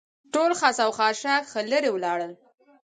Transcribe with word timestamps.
ټول 0.33 0.51
خس 0.59 0.77
او 0.85 0.89
خاشاک 0.97 1.43
ښه 1.51 1.61
لرې 1.71 1.89
ولاړل. 1.93 2.31